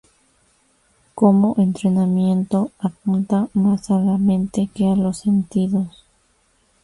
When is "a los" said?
4.87-5.19